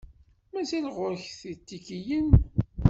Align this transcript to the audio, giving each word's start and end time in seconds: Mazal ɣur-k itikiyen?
Mazal 0.53 0.85
ɣur-k 0.95 1.23
itikiyen? 1.53 2.29